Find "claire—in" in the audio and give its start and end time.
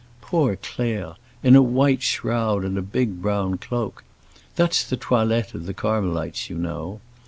0.55-1.55